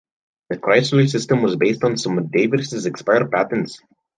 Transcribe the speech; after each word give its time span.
The 0.49 0.57
Chrysler 0.57 1.07
system 1.07 1.43
was 1.43 1.57
based 1.57 1.83
on 1.83 1.95
some 1.95 2.17
of 2.17 2.31
Davis' 2.31 2.85
expired 2.85 3.29
patents. 3.29 3.79